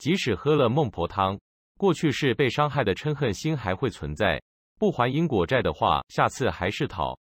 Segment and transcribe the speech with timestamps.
[0.00, 1.38] 即使喝了孟婆汤，
[1.76, 4.42] 过去是被伤害的嗔恨心还会存在，
[4.78, 7.19] 不还因果债的话，下次还是讨。